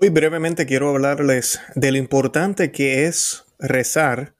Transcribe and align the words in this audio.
Hoy 0.00 0.10
brevemente 0.10 0.64
quiero 0.64 0.90
hablarles 0.90 1.58
de 1.74 1.90
lo 1.90 1.98
importante 1.98 2.70
que 2.70 3.06
es 3.06 3.44
rezar, 3.58 4.32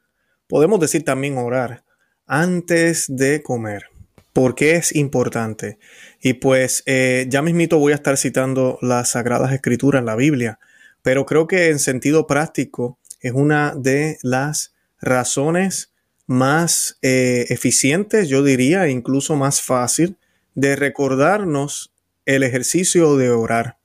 podemos 0.47 0.79
decir 0.79 1.05
también 1.05 1.37
orar, 1.37 1.83
antes 2.29 3.07
de 3.09 3.43
comer. 3.43 3.87
¿Por 4.33 4.55
qué 4.55 4.77
es 4.77 4.95
importante? 4.95 5.81
Y 6.23 6.35
pues 6.35 6.85
eh, 6.87 7.27
ya 7.29 7.43
mismito 7.43 7.81
voy 7.81 7.91
a 7.91 7.97
estar 7.97 8.17
citando 8.17 8.79
las 8.83 9.11
Sagradas 9.11 9.53
Escrituras 9.53 10.05
la 10.05 10.15
Biblia, 10.15 10.61
pero 11.03 11.27
creo 11.27 11.49
que 11.49 11.71
en 11.71 11.81
sentido 11.81 12.29
práctico 12.29 13.01
es 13.21 13.33
una 13.33 13.75
de 13.75 14.17
las 14.23 14.77
razones 15.01 15.93
más 16.29 17.01
eh, 17.03 17.47
eficientes, 17.49 18.29
yo 18.29 18.45
diría, 18.45 18.87
incluso 18.87 19.35
más 19.35 19.61
fácil 19.61 20.19
de 20.55 20.77
recordarnos 20.77 21.93
el 22.27 22.45
ejercicio 22.45 23.17
de 23.17 23.31
orar. 23.31 23.79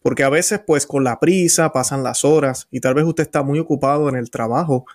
Porque 0.00 0.24
a 0.24 0.28
veces 0.28 0.60
pues 0.66 0.86
con 0.86 1.04
la 1.04 1.20
prisa 1.20 1.72
pasan 1.72 2.02
las 2.02 2.24
horas 2.24 2.68
y 2.70 2.80
tal 2.80 2.94
vez 2.94 3.04
usted 3.04 3.24
está 3.24 3.42
muy 3.42 3.58
ocupado 3.58 4.08
en 4.08 4.16
el 4.16 4.30
trabajo 4.30 4.86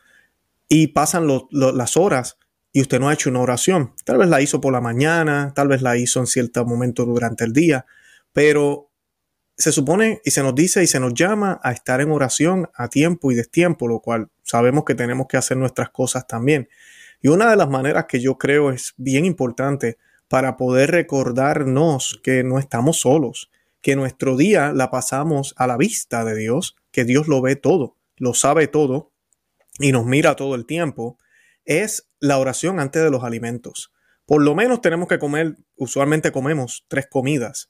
y 0.69 0.87
pasan 0.87 1.27
las 1.51 1.97
horas 1.97 2.37
y 2.71 2.81
usted 2.81 2.99
no 2.99 3.09
ha 3.09 3.13
hecho 3.13 3.29
una 3.29 3.41
oración. 3.41 3.93
Tal 4.03 4.17
vez 4.17 4.27
la 4.27 4.41
hizo 4.41 4.59
por 4.59 4.73
la 4.73 4.81
mañana, 4.81 5.53
tal 5.55 5.67
vez 5.67 5.81
la 5.81 5.97
hizo 5.97 6.19
en 6.19 6.27
cierto 6.27 6.65
momento 6.65 7.05
durante 7.05 7.43
el 7.43 7.53
día, 7.53 7.85
pero 8.33 8.89
se 9.55 9.71
supone 9.71 10.21
y 10.25 10.31
se 10.31 10.41
nos 10.41 10.55
dice 10.55 10.83
y 10.83 10.87
se 10.87 10.99
nos 10.99 11.13
llama 11.13 11.59
a 11.63 11.71
estar 11.71 12.01
en 12.01 12.11
oración 12.11 12.69
a 12.73 12.87
tiempo 12.87 13.31
y 13.31 13.35
destiempo, 13.35 13.87
lo 13.87 13.99
cual 13.99 14.29
sabemos 14.41 14.83
que 14.83 14.95
tenemos 14.95 15.27
que 15.27 15.37
hacer 15.37 15.57
nuestras 15.57 15.89
cosas 15.89 16.25
también. 16.25 16.67
Y 17.21 17.27
una 17.27 17.49
de 17.49 17.55
las 17.55 17.69
maneras 17.69 18.05
que 18.07 18.19
yo 18.19 18.37
creo 18.37 18.71
es 18.71 18.93
bien 18.97 19.25
importante 19.25 19.97
para 20.27 20.57
poder 20.57 20.91
recordarnos 20.91 22.19
que 22.23 22.43
no 22.43 22.57
estamos 22.57 22.99
solos, 23.01 23.51
que 23.83 23.95
nuestro 23.97 24.37
día 24.37 24.71
la 24.71 24.89
pasamos 24.89 25.53
a 25.57 25.67
la 25.67 25.77
vista 25.77 26.23
de 26.23 26.35
Dios, 26.35 26.77
que 26.91 27.03
Dios 27.03 27.27
lo 27.27 27.41
ve 27.41 27.57
todo, 27.57 27.97
lo 28.15 28.33
sabe 28.33 28.67
todo 28.67 29.11
y 29.77 29.91
nos 29.91 30.05
mira 30.05 30.35
todo 30.35 30.55
el 30.55 30.65
tiempo, 30.65 31.19
es 31.65 32.07
la 32.21 32.37
oración 32.37 32.79
antes 32.79 33.03
de 33.03 33.11
los 33.11 33.25
alimentos. 33.25 33.91
Por 34.25 34.41
lo 34.41 34.55
menos 34.55 34.79
tenemos 34.79 35.09
que 35.09 35.19
comer, 35.19 35.57
usualmente 35.75 36.31
comemos 36.31 36.85
tres 36.87 37.07
comidas. 37.07 37.67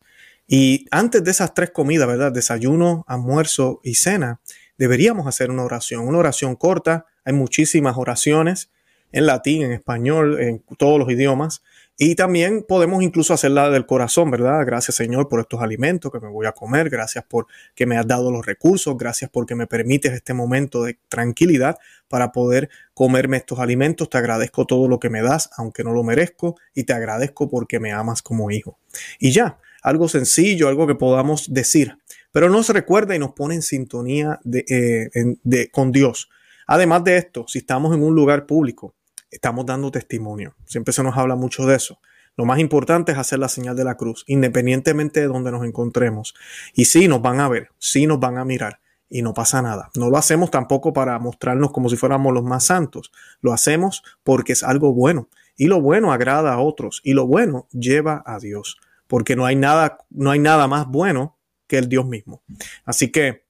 Y 0.48 0.86
antes 0.92 1.24
de 1.24 1.32
esas 1.32 1.56
tres 1.56 1.72
comidas, 1.72 2.08
¿verdad? 2.08 2.32
Desayuno, 2.32 3.06
almuerzo 3.08 3.80
y 3.84 3.96
cena, 3.96 4.40
deberíamos 4.78 5.26
hacer 5.26 5.50
una 5.50 5.64
oración, 5.64 6.08
una 6.08 6.20
oración 6.20 6.56
corta. 6.56 7.08
Hay 7.26 7.34
muchísimas 7.34 7.98
oraciones 7.98 8.70
en 9.12 9.26
latín, 9.26 9.64
en 9.64 9.72
español, 9.72 10.40
en 10.40 10.64
todos 10.78 11.00
los 11.00 11.10
idiomas. 11.10 11.64
Y 11.98 12.16
también 12.16 12.66
podemos 12.68 13.04
incluso 13.04 13.34
hacerla 13.34 13.70
del 13.70 13.86
corazón, 13.86 14.32
¿verdad? 14.32 14.66
Gracias 14.66 14.96
Señor 14.96 15.30
por 15.30 15.40
estos 15.40 15.62
alimentos 15.62 16.12
que 16.12 16.20
me 16.20 16.28
voy 16.28 16.48
a 16.48 16.52
comer, 16.52 16.90
gracias 16.90 17.24
por 17.24 17.46
que 17.76 17.86
me 17.86 17.98
has 17.98 18.08
dado 18.08 18.32
los 18.32 18.46
recursos, 18.46 18.98
gracias 18.98 19.30
porque 19.32 19.54
me 19.54 19.68
permites 19.68 20.12
este 20.12 20.34
momento 20.34 20.84
de 20.84 20.98
tranquilidad 21.08 21.78
para 22.08 22.32
poder 22.32 22.70
comerme 22.96 23.38
estos 23.38 23.60
alimentos. 23.60 24.10
Te 24.10 24.18
agradezco 24.18 24.66
todo 24.66 24.88
lo 24.88 25.00
que 25.00 25.12
me 25.12 25.22
das, 25.22 25.52
aunque 25.56 25.84
no 25.84 25.94
lo 25.94 26.04
merezco, 26.04 26.56
y 26.74 26.84
te 26.84 26.94
agradezco 26.94 27.48
porque 27.48 27.80
me 27.80 27.92
amas 27.92 28.24
como 28.24 28.50
hijo. 28.50 28.80
Y 29.20 29.32
ya, 29.32 29.60
algo 29.84 30.08
sencillo, 30.08 30.70
algo 30.70 30.88
que 30.88 30.96
podamos 30.96 31.54
decir, 31.54 31.98
pero 32.32 32.50
nos 32.50 32.70
recuerda 32.70 33.16
y 33.16 33.20
nos 33.20 33.34
pone 33.34 33.54
en 33.56 33.62
sintonía 33.62 34.40
de, 34.44 34.66
eh, 34.68 35.36
de, 35.44 35.70
con 35.70 35.92
Dios. 35.92 36.30
Además 36.66 37.04
de 37.04 37.18
esto, 37.18 37.46
si 37.48 37.60
estamos 37.60 37.96
en 37.96 38.02
un 38.02 38.16
lugar 38.16 38.48
público, 38.48 38.96
estamos 39.34 39.66
dando 39.66 39.92
testimonio. 39.92 40.56
Siempre 40.66 40.94
se 40.94 41.04
nos 41.04 41.18
habla 41.18 41.36
mucho 41.36 41.66
de 41.66 41.76
eso. 41.76 42.00
Lo 42.36 42.46
más 42.46 42.60
importante 42.60 43.12
es 43.12 43.18
hacer 43.18 43.40
la 43.40 43.50
señal 43.50 43.76
de 43.76 43.84
la 43.84 43.96
cruz, 43.96 44.24
independientemente 44.28 45.20
de 45.20 45.28
donde 45.28 45.52
nos 45.52 45.66
encontremos. 45.66 46.34
Y 46.74 46.86
sí, 46.86 47.08
nos 47.08 47.22
van 47.22 47.40
a 47.40 47.50
ver, 47.50 47.70
sí 47.78 48.08
nos 48.08 48.20
van 48.20 48.38
a 48.38 48.46
mirar 48.46 48.80
y 49.10 49.22
no 49.22 49.34
pasa 49.34 49.62
nada. 49.62 49.92
No 49.96 50.10
lo 50.10 50.18
hacemos 50.18 50.50
tampoco 50.50 50.94
para 50.94 51.20
mostrarnos 51.20 51.72
como 51.72 51.90
si 51.90 51.96
fuéramos 51.96 52.34
los 52.34 52.44
más 52.44 52.66
santos. 52.66 53.12
Lo 53.42 53.54
hacemos 53.54 54.04
porque 54.24 54.54
es 54.54 54.64
algo 54.64 54.94
bueno. 54.94 55.30
Y 55.56 55.68
lo 55.68 55.80
bueno 55.82 56.12
agrada 56.12 56.54
a 56.54 56.60
otros 56.60 57.00
y 57.04 57.14
lo 57.14 57.28
bueno 57.28 57.68
lleva 57.72 58.24
a 58.26 58.40
Dios. 58.40 58.78
Porque 59.06 59.36
no 59.36 59.46
hay 59.46 59.56
nada, 59.56 60.00
no 60.10 60.32
hay 60.32 60.40
nada 60.40 60.68
más 60.68 60.88
bueno 60.88 61.38
que 61.68 61.78
el 61.78 61.90
Dios 61.90 62.08
mismo. 62.08 62.42
Así 62.86 63.12
que 63.12 63.46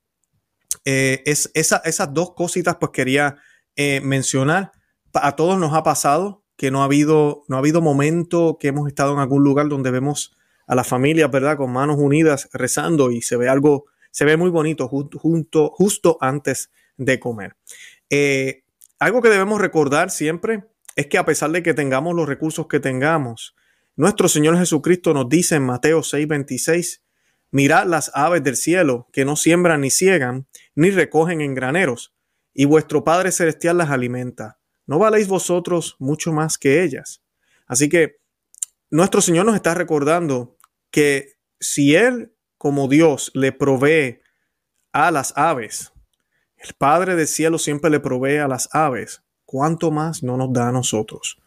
eh, 0.83 1.23
es, 1.25 1.49
esas 1.53 2.13
dos 2.13 2.33
cositas 2.33 2.75
pues 2.77 2.91
quería 2.91 3.37
eh, 3.77 4.01
mencionar 4.01 4.73
a 5.13 5.35
todos 5.35 5.59
nos 5.59 5.73
ha 5.73 5.83
pasado 5.83 6.43
que 6.57 6.71
no 6.71 6.81
ha 6.81 6.85
habido, 6.85 7.43
no 7.47 7.55
ha 7.55 7.59
habido 7.59 7.81
momento 7.81 8.57
que 8.59 8.69
hemos 8.69 8.87
estado 8.87 9.13
en 9.13 9.19
algún 9.19 9.43
lugar 9.43 9.69
donde 9.69 9.91
vemos 9.91 10.35
a 10.67 10.75
la 10.75 10.83
familia, 10.83 11.27
¿verdad? 11.27 11.57
Con 11.57 11.71
manos 11.71 11.97
unidas 11.99 12.49
rezando 12.53 13.11
y 13.11 13.21
se 13.21 13.37
ve 13.37 13.49
algo, 13.49 13.85
se 14.11 14.25
ve 14.25 14.37
muy 14.37 14.49
bonito 14.49 14.87
junto, 14.87 15.69
justo 15.69 16.17
antes 16.21 16.71
de 16.97 17.19
comer. 17.19 17.55
Eh, 18.09 18.63
algo 18.99 19.21
que 19.21 19.29
debemos 19.29 19.59
recordar 19.59 20.11
siempre 20.11 20.65
es 20.95 21.07
que 21.07 21.17
a 21.17 21.25
pesar 21.25 21.51
de 21.51 21.63
que 21.63 21.73
tengamos 21.73 22.15
los 22.15 22.27
recursos 22.27 22.67
que 22.67 22.79
tengamos, 22.79 23.55
nuestro 23.95 24.27
Señor 24.27 24.57
Jesucristo 24.57 25.13
nos 25.13 25.29
dice 25.29 25.55
en 25.55 25.63
Mateo 25.63 26.01
6:26, 26.01 27.01
mirad 27.51 27.85
las 27.87 28.11
aves 28.13 28.43
del 28.43 28.55
cielo 28.55 29.07
que 29.11 29.25
no 29.25 29.35
siembran 29.35 29.81
ni 29.81 29.89
ciegan, 29.89 30.47
ni 30.75 30.91
recogen 30.91 31.41
en 31.41 31.55
graneros, 31.55 32.13
y 32.53 32.65
vuestro 32.65 33.03
Padre 33.03 33.31
Celestial 33.31 33.77
las 33.77 33.89
alimenta. 33.89 34.59
¿No 34.85 34.99
valéis 34.99 35.27
vosotros 35.27 35.95
mucho 35.99 36.33
más 36.33 36.57
que 36.57 36.83
ellas? 36.83 37.21
Así 37.67 37.89
que 37.89 38.17
nuestro 38.89 39.21
Señor 39.21 39.45
nos 39.45 39.55
está 39.55 39.73
recordando 39.73 40.57
que 40.91 41.37
si 41.59 41.95
Él 41.95 42.33
como 42.57 42.87
Dios 42.87 43.31
le 43.33 43.51
provee 43.51 44.19
a 44.91 45.11
las 45.11 45.33
aves, 45.35 45.91
el 46.57 46.73
Padre 46.75 47.15
del 47.15 47.27
cielo 47.27 47.57
siempre 47.57 47.89
le 47.89 47.99
provee 47.99 48.37
a 48.37 48.47
las 48.47 48.69
aves, 48.71 49.23
¿cuánto 49.45 49.91
más 49.91 50.23
no 50.23 50.37
nos 50.37 50.53
da 50.53 50.69
a 50.69 50.71
nosotros? 50.71 51.41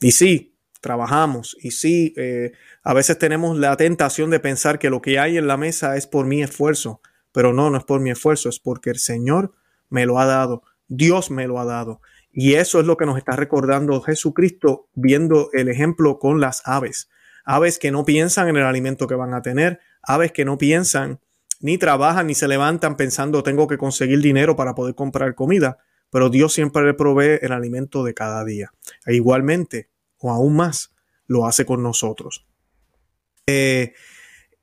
Y 0.00 0.12
sí, 0.12 0.54
trabajamos 0.80 1.56
y 1.60 1.70
sí, 1.70 2.14
eh, 2.16 2.52
a 2.82 2.94
veces 2.94 3.18
tenemos 3.18 3.58
la 3.58 3.76
tentación 3.76 4.30
de 4.30 4.40
pensar 4.40 4.78
que 4.78 4.90
lo 4.90 5.00
que 5.00 5.18
hay 5.18 5.38
en 5.38 5.46
la 5.46 5.56
mesa 5.56 5.96
es 5.96 6.06
por 6.06 6.26
mi 6.26 6.42
esfuerzo, 6.42 7.00
pero 7.32 7.52
no, 7.52 7.70
no 7.70 7.78
es 7.78 7.84
por 7.84 8.00
mi 8.00 8.10
esfuerzo, 8.10 8.48
es 8.48 8.58
porque 8.58 8.90
el 8.90 8.98
Señor 8.98 9.54
me 9.88 10.06
lo 10.06 10.18
ha 10.18 10.26
dado, 10.26 10.62
Dios 10.88 11.30
me 11.30 11.46
lo 11.46 11.58
ha 11.60 11.64
dado. 11.64 12.00
Y 12.40 12.54
eso 12.54 12.78
es 12.78 12.86
lo 12.86 12.96
que 12.96 13.04
nos 13.04 13.18
está 13.18 13.34
recordando 13.34 14.00
Jesucristo 14.00 14.88
viendo 14.94 15.50
el 15.54 15.68
ejemplo 15.68 16.20
con 16.20 16.40
las 16.40 16.62
aves. 16.64 17.10
Aves 17.44 17.80
que 17.80 17.90
no 17.90 18.04
piensan 18.04 18.46
en 18.46 18.56
el 18.56 18.62
alimento 18.62 19.08
que 19.08 19.16
van 19.16 19.34
a 19.34 19.42
tener, 19.42 19.80
aves 20.04 20.30
que 20.30 20.44
no 20.44 20.56
piensan 20.56 21.18
ni 21.58 21.78
trabajan 21.78 22.28
ni 22.28 22.36
se 22.36 22.46
levantan 22.46 22.96
pensando 22.96 23.42
tengo 23.42 23.66
que 23.66 23.76
conseguir 23.76 24.20
dinero 24.20 24.54
para 24.54 24.76
poder 24.76 24.94
comprar 24.94 25.34
comida, 25.34 25.78
pero 26.10 26.30
Dios 26.30 26.52
siempre 26.52 26.84
le 26.84 26.94
provee 26.94 27.40
el 27.42 27.50
alimento 27.50 28.04
de 28.04 28.14
cada 28.14 28.44
día. 28.44 28.72
E 29.04 29.16
igualmente, 29.16 29.90
o 30.18 30.30
aún 30.30 30.54
más, 30.54 30.94
lo 31.26 31.44
hace 31.44 31.66
con 31.66 31.82
nosotros. 31.82 32.46
Eh, 33.48 33.94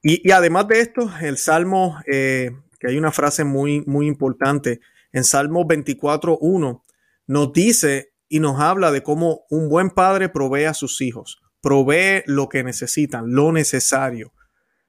y, 0.02 0.32
además 0.32 0.70
de 0.70 0.80
esto, 0.80 1.12
el 1.22 1.38
Salmo, 1.38 2.00
eh, 2.10 2.52
que 2.80 2.88
hay 2.88 2.98
una 2.98 3.12
frase 3.12 3.44
muy, 3.44 3.84
muy 3.86 4.08
importante, 4.08 4.80
en 5.12 5.26
Salmo 5.26 5.68
24.1, 5.68 6.85
nos 7.28 7.54
dice 7.54 8.14
y 8.28 8.40
nos 8.40 8.60
habla 8.60 8.92
de 8.92 9.04
cómo 9.04 9.46
un 9.50 9.70
buen 9.70 9.90
padre 9.90 10.30
provee 10.30 10.66
a 10.66 10.74
sus 10.74 11.02
hijos, 11.02 11.42
provee 11.62 12.24
lo 12.26 12.50
que 12.50 12.64
necesitan, 12.64 13.34
lo 13.34 13.52
necesario. 13.52 14.34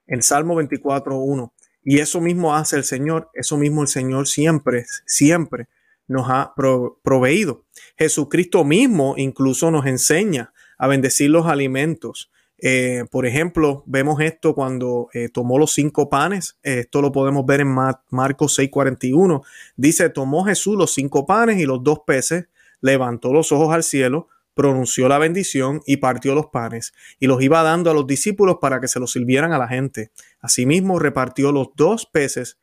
En 0.06 0.22
Salmo 0.22 0.60
24.1. 0.60 1.52
Y 1.82 2.00
eso 2.00 2.20
mismo 2.20 2.54
hace 2.56 2.76
el 2.76 2.84
Señor, 2.84 3.30
eso 3.34 3.56
mismo 3.56 3.82
el 3.82 3.88
Señor 3.88 4.26
siempre, 4.26 4.86
siempre 5.06 5.68
nos 6.08 6.26
ha 6.28 6.54
proveído. 7.02 7.64
Jesucristo 7.96 8.64
mismo 8.64 9.14
incluso 9.16 9.70
nos 9.70 9.86
enseña 9.86 10.52
a 10.78 10.88
bendecir 10.88 11.30
los 11.30 11.46
alimentos. 11.46 12.30
Eh, 12.58 13.04
por 13.10 13.26
ejemplo, 13.26 13.84
vemos 13.86 14.20
esto 14.20 14.54
cuando 14.54 15.08
eh, 15.12 15.28
tomó 15.28 15.58
los 15.58 15.72
cinco 15.72 16.08
panes. 16.08 16.58
esto 16.62 17.02
lo 17.02 17.12
podemos 17.12 17.44
ver 17.44 17.60
en 17.60 17.68
Marcos 17.68 18.58
6:41. 18.58 19.42
Dice, 19.76 20.08
tomó 20.10 20.44
Jesús 20.44 20.76
los 20.76 20.94
cinco 20.94 21.26
panes 21.26 21.58
y 21.58 21.66
los 21.66 21.82
dos 21.82 22.00
peces, 22.06 22.48
levantó 22.80 23.32
los 23.32 23.52
ojos 23.52 23.74
al 23.74 23.82
cielo, 23.82 24.28
pronunció 24.54 25.06
la 25.08 25.18
bendición 25.18 25.82
y 25.84 25.98
partió 25.98 26.34
los 26.34 26.46
panes 26.46 26.94
y 27.20 27.26
los 27.26 27.42
iba 27.42 27.62
dando 27.62 27.90
a 27.90 27.94
los 27.94 28.06
discípulos 28.06 28.56
para 28.60 28.80
que 28.80 28.88
se 28.88 28.98
los 28.98 29.12
sirvieran 29.12 29.52
a 29.52 29.58
la 29.58 29.68
gente. 29.68 30.10
Asimismo, 30.40 30.98
repartió 30.98 31.52
los 31.52 31.68
dos 31.76 32.06
peces 32.06 32.58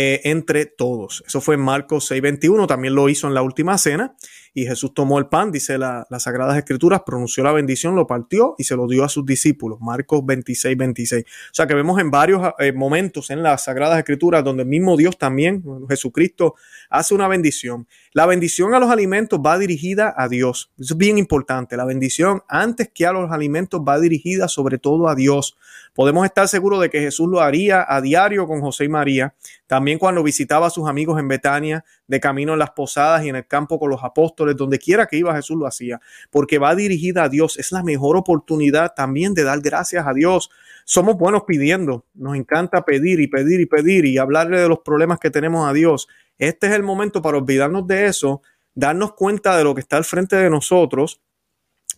eh, 0.00 0.20
entre 0.30 0.64
todos. 0.64 1.24
Eso 1.26 1.40
fue 1.40 1.56
en 1.56 1.60
Marcos 1.60 2.08
6:21, 2.08 2.68
también 2.68 2.94
lo 2.94 3.08
hizo 3.08 3.26
en 3.26 3.34
la 3.34 3.42
última 3.42 3.76
cena 3.78 4.14
y 4.54 4.64
Jesús 4.64 4.94
tomó 4.94 5.18
el 5.18 5.26
pan, 5.26 5.50
dice 5.50 5.76
las 5.76 6.06
Sagradas 6.18 6.56
Escrituras, 6.56 7.02
pronunció 7.04 7.42
la 7.42 7.50
bendición, 7.52 7.96
lo 7.96 8.06
partió 8.06 8.54
y 8.58 8.64
se 8.64 8.76
lo 8.76 8.86
dio 8.86 9.02
a 9.02 9.08
sus 9.08 9.26
discípulos. 9.26 9.80
Marcos 9.80 10.24
26, 10.24 10.76
26. 10.76 11.24
O 11.24 11.54
sea 11.54 11.66
que 11.66 11.74
vemos 11.74 12.00
en 12.00 12.12
varios 12.12 12.42
eh, 12.60 12.72
momentos 12.72 13.30
en 13.30 13.42
las 13.42 13.64
Sagradas 13.64 13.98
Escrituras 13.98 14.44
donde 14.44 14.62
el 14.62 14.68
mismo 14.68 14.96
Dios 14.96 15.18
también, 15.18 15.64
Jesucristo, 15.88 16.54
hace 16.90 17.14
una 17.14 17.26
bendición. 17.28 17.88
La 18.12 18.26
bendición 18.26 18.74
a 18.74 18.80
los 18.80 18.90
alimentos 18.90 19.40
va 19.44 19.58
dirigida 19.58 20.14
a 20.16 20.28
Dios. 20.28 20.70
Es 20.78 20.96
bien 20.96 21.18
importante. 21.18 21.76
La 21.76 21.84
bendición 21.84 22.42
antes 22.48 22.90
que 22.92 23.06
a 23.06 23.12
los 23.12 23.32
alimentos 23.32 23.80
va 23.80 23.98
dirigida 23.98 24.48
sobre 24.48 24.78
todo 24.78 25.08
a 25.08 25.14
Dios. 25.14 25.56
Podemos 25.94 26.24
estar 26.24 26.46
seguros 26.48 26.80
de 26.80 26.90
que 26.90 27.00
Jesús 27.00 27.28
lo 27.28 27.40
haría 27.40 27.84
a 27.88 28.00
diario 28.00 28.46
con 28.46 28.60
José 28.60 28.84
y 28.84 28.88
María. 28.88 29.34
También 29.66 29.87
También 29.88 30.00
cuando 30.00 30.22
visitaba 30.22 30.66
a 30.66 30.70
sus 30.70 30.86
amigos 30.86 31.18
en 31.18 31.28
Betania, 31.28 31.82
de 32.06 32.20
camino 32.20 32.52
en 32.52 32.58
las 32.58 32.72
posadas 32.72 33.24
y 33.24 33.30
en 33.30 33.36
el 33.36 33.46
campo 33.46 33.78
con 33.78 33.88
los 33.88 34.04
apóstoles, 34.04 34.54
donde 34.54 34.78
quiera 34.78 35.06
que 35.06 35.16
iba 35.16 35.34
Jesús 35.34 35.56
lo 35.56 35.66
hacía, 35.66 35.98
porque 36.30 36.58
va 36.58 36.74
dirigida 36.74 37.22
a 37.22 37.30
Dios. 37.30 37.58
Es 37.58 37.72
la 37.72 37.82
mejor 37.82 38.18
oportunidad 38.18 38.92
también 38.94 39.32
de 39.32 39.44
dar 39.44 39.62
gracias 39.62 40.06
a 40.06 40.12
Dios. 40.12 40.50
Somos 40.84 41.16
buenos 41.16 41.44
pidiendo, 41.46 42.04
nos 42.12 42.36
encanta 42.36 42.84
pedir 42.84 43.18
y 43.20 43.28
pedir 43.28 43.62
y 43.62 43.64
pedir 43.64 44.04
y 44.04 44.18
hablarle 44.18 44.60
de 44.60 44.68
los 44.68 44.80
problemas 44.80 45.20
que 45.20 45.30
tenemos 45.30 45.66
a 45.66 45.72
Dios. 45.72 46.06
Este 46.36 46.66
es 46.66 46.74
el 46.74 46.82
momento 46.82 47.22
para 47.22 47.38
olvidarnos 47.38 47.86
de 47.86 48.08
eso, 48.08 48.42
darnos 48.74 49.14
cuenta 49.14 49.56
de 49.56 49.64
lo 49.64 49.74
que 49.74 49.80
está 49.80 49.96
al 49.96 50.04
frente 50.04 50.36
de 50.36 50.50
nosotros 50.50 51.22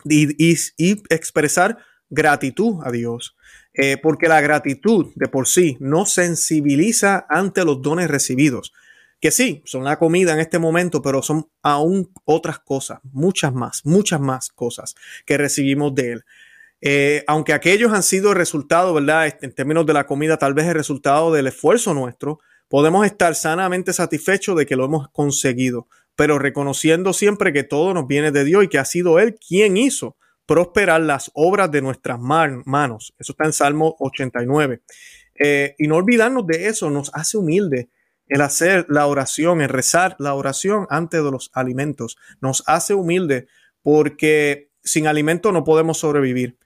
y, 0.05 0.57
expresar 1.13 1.79
gratitud 2.09 2.83
a 2.85 2.93
Dios. 2.93 3.35
Eh, 3.73 3.99
porque 4.03 4.27
la 4.29 4.41
gratitud 4.41 5.13
de 5.15 5.29
por 5.29 5.47
sí 5.47 5.77
nos 5.79 6.13
sensibiliza 6.13 7.27
ante 7.29 7.65
los 7.65 7.81
dones 7.81 8.09
recibidos, 8.09 8.73
que 9.21 9.31
sí, 9.31 9.63
son 9.65 9.85
la 9.85 9.99
comida 9.99 10.33
en 10.33 10.41
este 10.41 10.59
momento, 10.59 11.03
pero 11.03 11.23
son 11.23 11.49
aún 11.63 12.11
otras 12.25 12.59
cosas, 12.59 12.99
muchas 13.13 13.53
más, 13.53 13.85
muchas 13.85 14.21
más 14.21 14.49
cosas 14.49 14.97
que 15.25 15.37
recibimos 15.37 15.95
de 15.95 16.13
Él. 16.13 16.25
Eh, 16.81 17.25
aunque 17.27 17.53
aquellos 17.53 17.93
han 17.93 18.03
sido 18.03 18.31
el 18.31 18.37
resultado, 18.37 18.95
¿verdad? 18.95 19.33
En 19.43 19.53
términos 19.55 19.87
de 19.87 19.93
la 19.93 20.07
comida, 20.07 20.39
tal 20.39 20.55
vez 20.55 20.67
el 20.67 20.75
resultado 20.75 21.33
del 21.33 21.47
esfuerzo 21.47 21.93
nuestro, 21.95 22.41
podemos 22.69 23.05
estar 23.05 23.35
sanamente 23.35 23.93
satisfechos 23.93 24.57
de 24.57 24.65
que 24.65 24.77
lo 24.77 24.87
hemos 24.87 25.09
conseguido, 25.11 25.87
pero 26.17 26.39
reconociendo 26.39 27.13
siempre 27.13 27.53
que 27.53 27.63
todo 27.63 27.93
nos 27.95 28.07
viene 28.07 28.33
de 28.33 28.45
Dios 28.45 28.65
y 28.65 28.69
que 28.69 28.79
ha 28.79 28.85
sido 28.85 29.19
Él 29.19 29.37
quien 29.37 29.77
hizo 29.77 30.17
prosperar 30.51 31.01
las 31.03 31.31
obras 31.35 31.71
de 31.71 31.81
nuestras 31.81 32.19
manos. 32.19 33.15
Eso 33.21 33.35
está 33.35 33.45
en 33.45 33.53
Salmo 33.53 33.95
89. 34.01 34.83
Eh, 35.37 35.77
y 35.79 35.87
no 35.87 35.95
olvidarnos 35.95 36.45
de 36.45 36.67
eso, 36.67 36.91
nos 36.91 37.13
hace 37.15 37.39
humilde 37.39 37.89
el 38.27 38.41
hacer 38.41 38.85
la 38.89 39.07
oración, 39.07 39.61
el 39.61 39.69
rezar 39.69 40.17
la 40.19 40.35
oración 40.35 40.89
antes 40.91 41.23
de 41.23 41.31
los 41.31 41.53
alimentos. 41.55 42.17
Nos 42.41 42.65
hace 42.67 42.95
humilde 42.95 43.47
porque 43.83 44.73
sin 44.83 45.07
alimento 45.07 45.53
no 45.53 45.63
podemos 45.63 45.99
sobrevivir. 45.99 46.59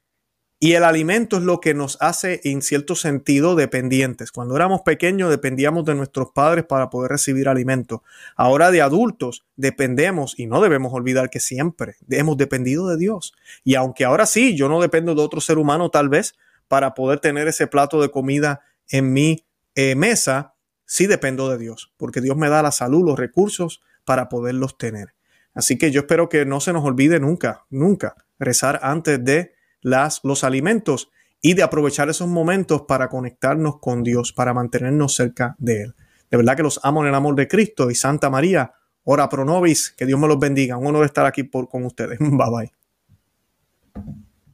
Y 0.65 0.73
el 0.73 0.85
alimento 0.85 1.37
es 1.37 1.43
lo 1.43 1.61
que 1.61 1.75
nos 1.75 1.99
hace, 2.01 2.41
en 2.45 2.63
cierto 2.63 2.95
sentido, 2.95 3.55
dependientes. 3.55 4.33
Cuando 4.33 4.57
éramos 4.57 4.81
pequeños 4.81 5.29
dependíamos 5.29 5.85
de 5.85 5.95
nuestros 5.95 6.31
padres 6.31 6.65
para 6.65 6.89
poder 6.89 7.11
recibir 7.11 7.51
alimento. 7.51 8.03
Ahora 8.35 8.71
de 8.71 8.81
adultos 8.81 9.45
dependemos, 9.57 10.41
y 10.41 10.47
no 10.47 10.63
debemos 10.63 10.95
olvidar 10.95 11.29
que 11.29 11.39
siempre 11.39 11.97
hemos 12.09 12.39
dependido 12.39 12.89
de 12.89 12.97
Dios. 12.97 13.35
Y 13.63 13.75
aunque 13.75 14.07
ahora 14.07 14.25
sí, 14.25 14.57
yo 14.57 14.71
no 14.71 14.81
dependo 14.81 15.15
de 15.15 15.21
otro 15.21 15.43
ser 15.43 15.59
humano 15.59 15.91
tal 15.91 16.09
vez 16.09 16.35
para 16.67 16.95
poder 16.95 17.21
tener 17.21 17.47
ese 17.47 17.67
plato 17.67 18.01
de 18.01 18.11
comida 18.11 18.63
en 18.89 19.13
mi 19.13 19.45
eh, 19.75 19.95
mesa, 19.97 20.55
sí 20.87 21.07
dependo 21.07 21.51
de 21.51 21.59
Dios, 21.59 21.93
porque 21.99 22.23
Dios 22.23 22.39
me 22.39 22.49
da 22.49 22.63
la 22.63 22.73
salud, 22.73 23.05
los 23.05 23.19
recursos 23.19 23.83
para 24.07 24.31
poderlos 24.31 24.79
tener. 24.79 25.13
Así 25.53 25.77
que 25.77 25.91
yo 25.91 26.01
espero 26.01 26.31
que 26.31 26.47
no 26.47 26.61
se 26.61 26.73
nos 26.73 26.87
olvide 26.87 27.21
nunca, 27.21 27.67
nunca 27.69 28.15
rezar 28.39 28.81
antes 28.83 29.23
de 29.23 29.53
las, 29.85 30.21
los 30.25 30.43
alimentos 30.43 31.11
y 31.41 31.55
de 31.55 31.63
aprovechar 31.63 32.09
esos 32.09 32.27
momentos 32.27 32.83
para 32.89 33.09
conectarnos 33.09 33.79
con 33.79 34.03
Dios, 34.03 34.33
para 34.33 34.55
mantenernos 34.55 35.15
cerca 35.15 35.55
de 35.59 35.83
Él. 35.83 35.95
De 36.31 36.39
verdad 36.39 36.57
que 36.57 36.63
los 36.63 36.81
amo 36.83 37.03
en 37.03 37.09
el 37.09 37.15
amor 37.15 37.37
de 37.37 37.47
Cristo 37.47 37.91
y 37.91 37.95
Santa 37.95 38.31
María, 38.31 38.73
ora 39.05 39.29
pro 39.29 39.45
nobis, 39.45 39.91
que 39.91 40.07
Dios 40.07 40.19
me 40.19 40.27
los 40.27 40.39
bendiga. 40.39 40.79
Un 40.79 40.87
honor 40.87 41.05
estar 41.05 41.27
aquí 41.27 41.45
por, 41.45 41.69
con 41.69 41.85
ustedes. 41.85 42.19
Bye 42.21 42.73
bye. 43.95 44.15